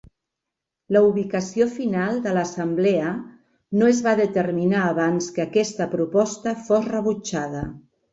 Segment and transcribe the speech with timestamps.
[0.95, 3.11] La ubicació final de l'assemblea
[3.81, 7.63] no es va determinar abans que aquesta proposta fos rebutjada.